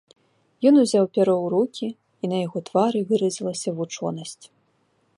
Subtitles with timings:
[0.69, 1.87] Ён узяў пяро ў рукі,
[2.23, 4.45] і на яго твары выразілася вучонасць.